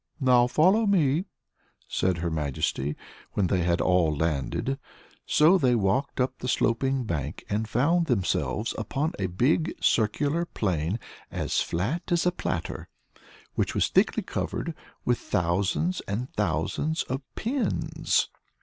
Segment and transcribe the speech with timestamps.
[0.19, 1.25] "Now follow me,"
[1.87, 2.95] said Her Majesty,
[3.33, 4.79] when they had all landed.
[5.27, 10.99] So they walked up the sloping bank and found themselves upon a big, circular plain
[11.29, 12.89] as flat as a platter,
[13.53, 14.73] which was thickly covered
[15.05, 18.27] with thousands and thousands of pins.